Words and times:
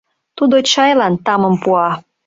Тудо 0.37 0.55
чайлан 0.71 1.13
тамым 1.25 1.55
пуа. 1.63 1.89